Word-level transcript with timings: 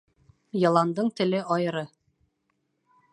Йыландың 0.61 1.11
теле 1.21 1.43
айыры. 1.57 1.85